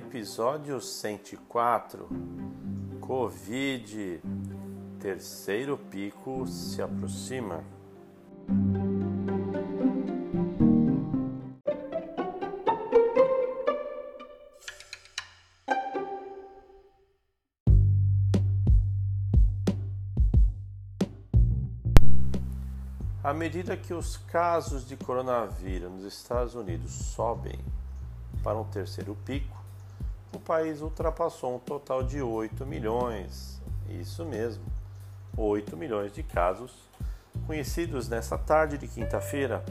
[0.00, 2.08] Episódio 104
[3.02, 4.18] Covid
[4.98, 7.62] Terceiro pico se aproxima.
[23.22, 27.60] À medida que os casos de coronavírus nos Estados Unidos sobem
[28.42, 29.59] para um terceiro pico,
[30.50, 34.64] país ultrapassou um total de 8 milhões, isso mesmo,
[35.36, 36.74] 8 milhões de casos
[37.46, 39.64] conhecidos nessa tarde de quinta-feira.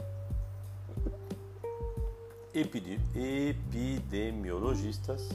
[2.54, 5.28] Epidemiologistas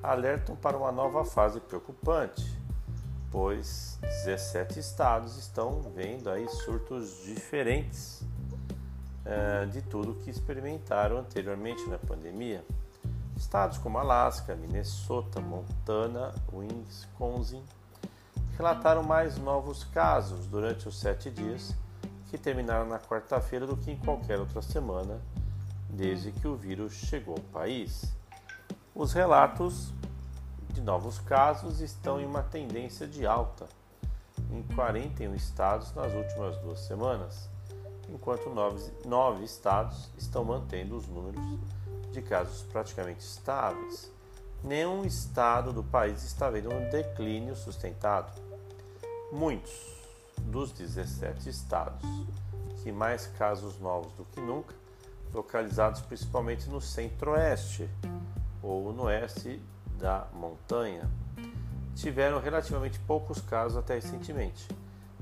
[0.00, 2.56] alertam para uma nova fase preocupante,
[3.32, 8.22] pois 17 estados estão vendo aí surtos diferentes
[9.24, 12.64] eh, de tudo que experimentaram anteriormente na pandemia.
[13.36, 17.62] Estados como Alasca, Minnesota, Montana, Wisconsin
[18.56, 21.74] relataram mais novos casos durante os sete dias
[22.30, 25.20] que terminaram na quarta-feira do que em qualquer outra semana
[25.90, 28.14] desde que o vírus chegou ao país.
[28.94, 29.92] Os relatos
[30.70, 33.66] de novos casos estão em uma tendência de alta
[34.50, 37.48] em 41 estados nas últimas duas semanas,
[38.08, 41.40] enquanto nove, nove estados estão mantendo os números
[42.16, 44.10] de casos praticamente estáveis,
[44.64, 48.32] nenhum estado do país está vendo um declínio sustentado.
[49.30, 49.74] Muitos
[50.38, 52.08] dos 17 estados
[52.82, 54.74] que mais casos novos do que nunca,
[55.34, 57.90] localizados principalmente no centro-oeste
[58.62, 59.60] ou no oeste
[59.98, 61.10] da montanha,
[61.94, 64.68] tiveram relativamente poucos casos até recentemente,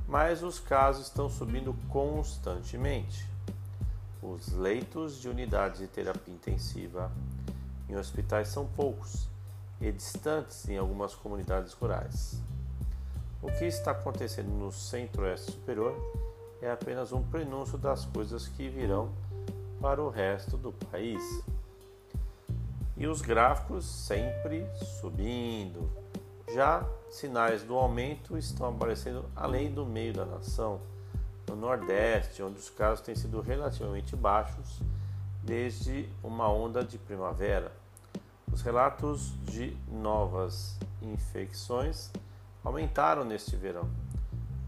[0.07, 3.34] mas os casos estão subindo constantemente.
[4.25, 7.13] Os leitos de unidades de terapia intensiva
[7.91, 9.29] em hospitais são poucos
[9.79, 12.41] e distantes em algumas comunidades rurais.
[13.43, 15.95] O que está acontecendo no Centro-Oeste Superior
[16.63, 19.13] é apenas um prenúncio das coisas que virão
[19.79, 21.23] para o resto do país.
[22.97, 24.67] E os gráficos sempre
[25.03, 25.91] subindo.
[26.55, 30.81] Já sinais do aumento estão aparecendo além do meio da nação
[31.55, 34.81] no Nordeste, onde os casos têm sido relativamente baixos
[35.43, 37.71] desde uma onda de primavera.
[38.53, 42.11] Os relatos de novas infecções
[42.63, 43.89] aumentaram neste verão.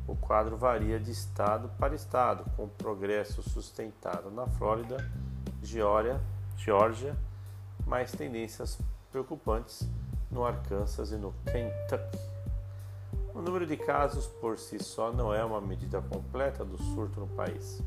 [0.07, 4.97] O quadro varia de estado para estado, com progresso sustentado na Flórida,
[5.63, 6.21] Geórgia,
[6.57, 7.17] Geórgia,
[7.85, 8.79] mas tendências
[9.11, 9.89] preocupantes
[10.31, 12.36] no Arkansas e no Kentucky.
[13.37, 17.27] O número de casos por si só não é uma medida completa do surto no
[17.27, 17.83] país.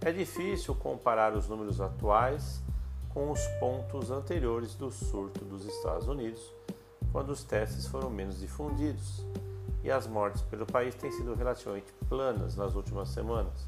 [0.00, 2.60] É difícil comparar os números atuais
[3.10, 6.42] com os pontos anteriores do surto dos Estados Unidos,
[7.12, 9.24] quando os testes foram menos difundidos
[9.84, 13.64] e as mortes pelo país têm sido relativamente planas nas últimas semanas,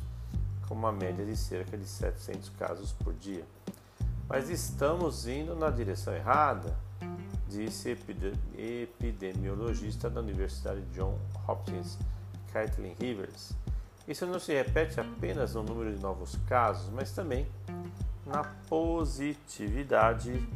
[0.66, 3.44] com uma média de cerca de 700 casos por dia.
[4.28, 6.76] Mas estamos indo na direção errada
[7.50, 7.96] disse
[8.56, 11.98] epidemiologista da Universidade John Hopkins,
[12.52, 13.52] Caitlin Rivers.
[14.06, 17.46] Isso não se repete apenas no número de novos casos, mas também
[18.24, 20.46] na positividade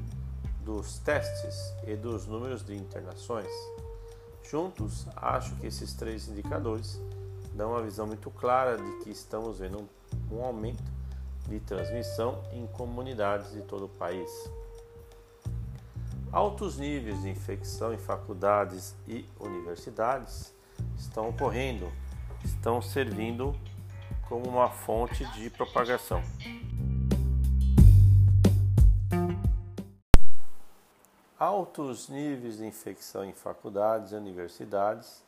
[0.65, 3.51] dos testes e dos números de internações.
[4.49, 7.01] Juntos, acho que esses três indicadores
[7.55, 9.89] dão uma visão muito clara de que estamos vendo
[10.31, 10.83] um aumento
[11.49, 14.31] de transmissão em comunidades de todo o país.
[16.35, 20.53] Altos níveis de infecção em faculdades e universidades
[20.99, 21.93] estão ocorrendo,
[22.45, 23.55] estão servindo
[24.29, 26.21] como uma fonte de propagação.
[31.39, 35.25] Altos níveis de infecção em faculdades e universidades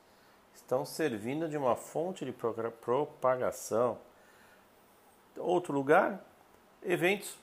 [0.56, 3.96] estão servindo de uma fonte de propagação.
[5.36, 6.20] Outro lugar,
[6.82, 7.38] eventos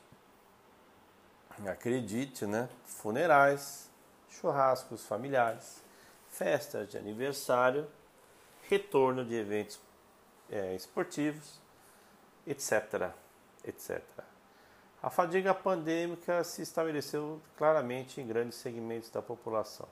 [1.69, 2.69] acredite, né?
[2.85, 3.89] Funerais,
[4.29, 5.81] churrascos familiares,
[6.29, 7.87] festas de aniversário,
[8.69, 9.79] retorno de eventos
[10.49, 11.59] é, esportivos,
[12.45, 13.11] etc,
[13.65, 14.01] etc.
[15.01, 19.87] A fadiga pandêmica se estabeleceu claramente em grandes segmentos da população.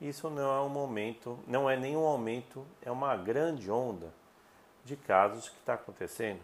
[0.00, 4.14] Isso não é um momento, não é nenhum aumento, é uma grande onda
[4.84, 6.40] de casos que está acontecendo.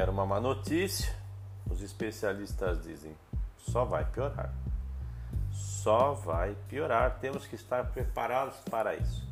[0.00, 1.14] Era uma má notícia,
[1.70, 3.14] os especialistas dizem
[3.58, 4.50] só vai piorar.
[5.52, 9.28] Só vai piorar, temos que estar preparados para isso.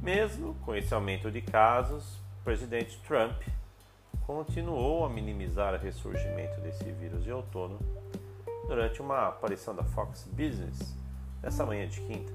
[0.00, 2.04] Mesmo com esse aumento de casos,
[2.40, 3.42] o presidente Trump
[4.24, 7.80] continuou a minimizar o ressurgimento desse vírus de outono
[8.68, 10.94] durante uma aparição da Fox Business
[11.42, 12.32] nessa manhã de quinta.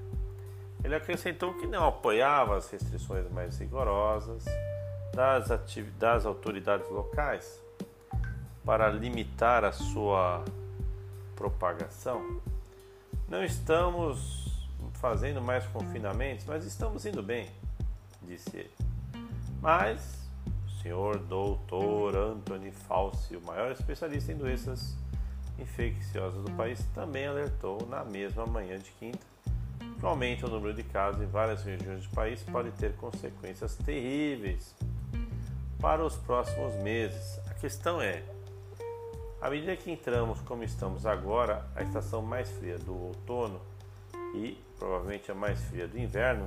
[0.84, 4.44] Ele acrescentou que não apoiava as restrições mais rigorosas
[5.14, 5.48] das,
[5.98, 7.69] das autoridades locais
[8.64, 10.44] para limitar a sua
[11.34, 12.40] propagação.
[13.28, 17.48] Não estamos fazendo mais confinamentos, mas estamos indo bem,
[18.22, 18.74] disse ele.
[19.60, 20.28] Mas
[20.66, 24.96] o senhor doutor Anthony Fauci, o maior especialista em doenças
[25.58, 29.30] infecciosas do país, também alertou na mesma manhã de quinta
[30.00, 33.76] que o aumento do número de casos em várias regiões do país pode ter consequências
[33.76, 34.74] terríveis
[35.78, 37.38] para os próximos meses.
[37.50, 38.22] A questão é,
[39.40, 43.60] à medida que entramos como estamos agora, a estação mais fria do outono
[44.34, 46.46] e provavelmente a mais fria do inverno,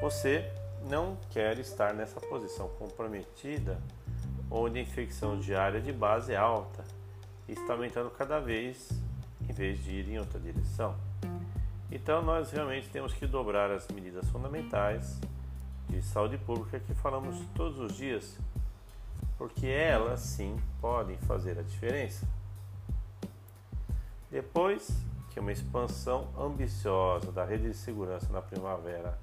[0.00, 0.50] você
[0.88, 3.80] não quer estar nessa posição comprometida
[4.50, 6.84] onde a infecção diária de base é alta
[7.48, 8.90] e está aumentando cada vez
[9.48, 10.96] em vez de ir em outra direção.
[11.90, 15.20] Então nós realmente temos que dobrar as medidas fundamentais
[15.88, 18.38] de saúde pública que falamos todos os dias,
[19.38, 22.26] porque elas sim podem fazer a diferença.
[24.30, 24.90] Depois
[25.30, 29.18] que uma expansão ambiciosa da rede de segurança na primavera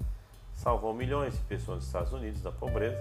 [0.54, 2.96] salvou milhões de pessoas dos Estados Unidos da pobreza,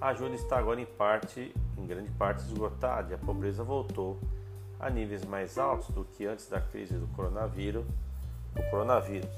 [0.00, 4.18] a ajuda está agora em parte, em grande parte esgotada e a pobreza voltou
[4.78, 7.84] a níveis mais altos do que antes da crise do coronavírus.
[8.54, 9.30] Do coronavírus.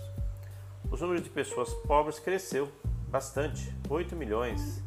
[0.91, 2.71] Os números de pessoas pobres cresceu
[3.09, 4.83] bastante, 8 milhões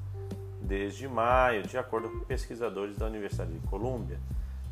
[0.72, 4.18] desde maio, de acordo com pesquisadores da Universidade de Colômbia,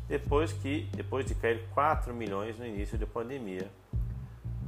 [0.08, 3.70] depois que depois de cair 4 milhões no início da pandemia,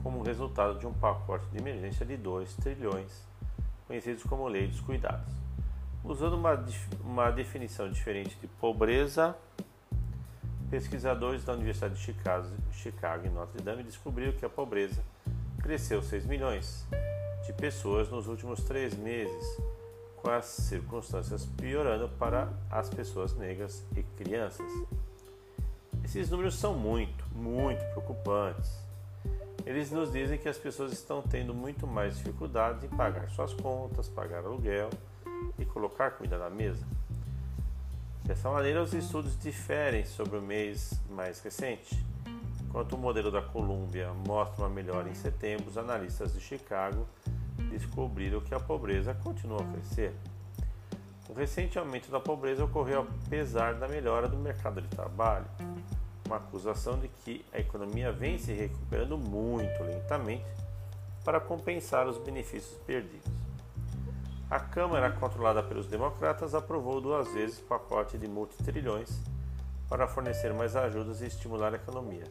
[0.03, 3.27] como resultado de um pacote de emergência de 2 trilhões,
[3.87, 5.33] conhecidos como Lei dos Cuidados.
[6.05, 6.63] Usando uma,
[7.03, 9.35] uma definição diferente de pobreza,
[10.69, 15.03] pesquisadores da Universidade de Chicago, Chicago e Notre Dame descobriram que a pobreza
[15.63, 16.87] cresceu 6 milhões
[17.47, 19.73] de pessoas nos últimos três meses,
[20.23, 24.71] com as circunstâncias piorando para as pessoas negras e crianças.
[26.05, 28.71] Esses números são muito, muito preocupantes.
[29.67, 34.09] Eles nos dizem que as pessoas estão tendo muito mais dificuldades em pagar suas contas,
[34.09, 34.91] pagar aluguel
[35.59, 36.87] e colocar comida na mesa.
[38.25, 42.05] Dessa maneira, os estudos diferem sobre o mês mais recente.
[42.63, 47.07] Enquanto o modelo da Colômbia mostra uma melhora em setembro, os analistas de Chicago
[47.71, 50.15] descobriram que a pobreza continua a crescer.
[51.29, 55.47] O recente aumento da pobreza ocorreu apesar da melhora do mercado de trabalho,
[56.27, 60.45] uma acusação de que a economia vem se recuperando muito lentamente
[61.25, 63.31] para compensar os benefícios perdidos.
[64.51, 69.19] A Câmara, controlada pelos democratas, aprovou duas vezes o pacote de multitrilhões
[69.89, 72.25] para fornecer mais ajudas e estimular a economia.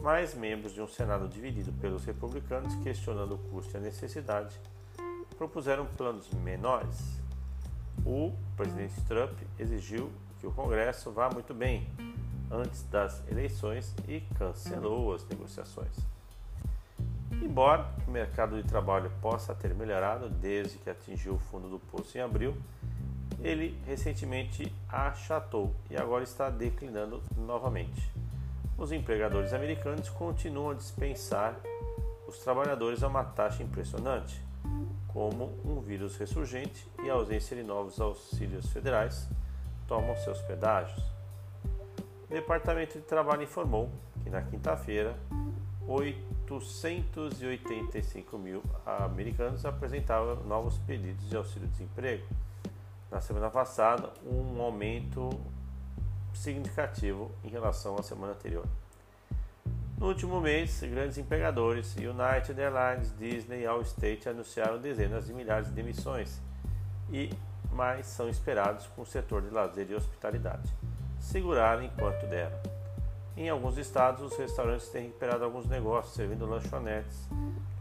[0.00, 4.54] Mas membros de um Senado dividido pelos republicanos, questionando o custo e a necessidade,
[5.36, 7.20] propuseram planos menores.
[8.04, 11.86] O presidente Trump exigiu que o Congresso vá muito bem,
[12.50, 15.94] antes das eleições e cancelou as negociações.
[17.42, 22.16] Embora o mercado de trabalho possa ter melhorado desde que atingiu o fundo do poço
[22.16, 22.56] em abril,
[23.40, 28.10] ele recentemente achatou e agora está declinando novamente.
[28.78, 31.56] Os empregadores americanos continuam a dispensar
[32.28, 34.40] os trabalhadores a uma taxa impressionante,
[35.08, 39.28] como um vírus ressurgente e a ausência de novos auxílios federais
[39.88, 41.02] tomam seus pedágios.
[42.30, 43.90] O Departamento de Trabalho informou
[44.22, 45.18] que na quinta-feira
[45.88, 52.24] 885 mil americanos apresentavam novos pedidos de auxílio-desemprego.
[53.10, 55.30] Na semana passada, um aumento
[56.34, 58.66] significativo em relação à semana anterior.
[59.98, 65.74] No último mês, grandes empregadores, United Airlines, Disney e Allstate anunciaram dezenas de milhares de
[65.74, 66.40] demissões
[67.10, 67.30] e
[67.72, 70.72] mais são esperados com o setor de lazer e hospitalidade
[71.20, 72.58] seguraram enquanto deram.
[73.36, 77.28] Em alguns estados, os restaurantes têm recuperado alguns negócios, servindo lanchonetes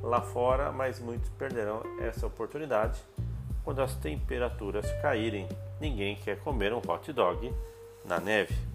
[0.02, 3.02] lá fora, mas muitos perderão essa oportunidade
[3.64, 5.48] quando as temperaturas caírem.
[5.80, 7.54] Ninguém quer comer um hot dog
[8.08, 8.67] na neve.